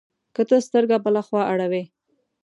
[0.35, 1.83] که ته سترګه بله خوا اړوې،